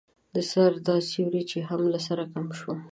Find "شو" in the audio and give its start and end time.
2.59-2.71